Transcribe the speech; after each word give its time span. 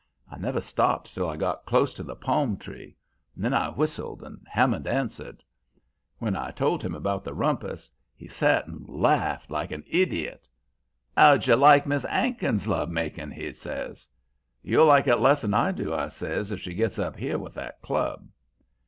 I 0.31 0.39
never 0.39 0.61
stopped 0.61 1.13
till 1.13 1.29
I 1.29 1.35
got 1.37 1.67
close 1.67 1.93
to 1.93 2.01
the 2.01 2.15
palm 2.15 2.57
tree. 2.57 2.95
Then 3.37 3.53
I 3.53 3.69
whistled 3.69 4.23
and 4.23 4.43
Hammond 4.49 4.87
answered. 4.87 5.43
"When 6.17 6.35
I 6.35 6.49
told 6.49 6.81
him 6.83 6.95
about 6.95 7.23
the 7.23 7.35
rumpus, 7.35 7.91
he 8.15 8.27
set 8.27 8.65
and 8.65 8.83
laughed 8.89 9.51
like 9.51 9.69
an 9.69 9.83
idiot. 9.85 10.47
"''Ow 11.17 11.37
d'you 11.37 11.55
like 11.55 11.85
Miss 11.85 12.03
'Ankin's 12.05 12.67
love 12.67 12.89
making?' 12.89 13.29
he 13.29 13.53
says. 13.53 14.07
"'You'll 14.63 14.87
like 14.87 15.05
it 15.05 15.19
less'n 15.19 15.53
I 15.53 15.71
do,' 15.71 15.93
I 15.93 16.07
says, 16.07 16.51
'if 16.51 16.59
she 16.59 16.73
gets 16.73 16.97
up 16.97 17.15
here 17.15 17.37
with 17.37 17.53
that 17.53 17.79
club!' 17.83 18.27